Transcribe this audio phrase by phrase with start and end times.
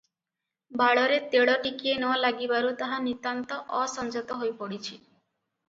[0.81, 5.01] ବାଳରେ ତେଳ ଟିକିଏ ନ ଲାଗିବାରୁ ତାହା ନିତାନ୍ତ ଅସଂଯତ ହୋଇ ପଡ଼ିଚି।